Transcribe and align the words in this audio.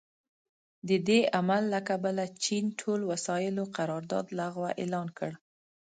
د 0.87 0.89
دې 1.07 1.19
عمل 1.37 1.63
له 1.73 1.79
کبله 1.89 2.23
چین 2.45 2.65
ټول 2.81 2.99
وسايلو 3.11 3.63
قرارداد 3.77 4.25
لغوه 4.39 4.69
اعلان 4.81 5.07
کړ. 5.17 5.31